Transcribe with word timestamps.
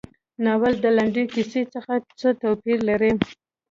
ناول 0.43 0.73
له 0.83 0.89
لنډې 0.97 1.23
کیسې 1.33 1.61
څخه 1.73 1.93
څه 2.19 2.29
توپیر 2.41 2.79
لري. 2.89 3.11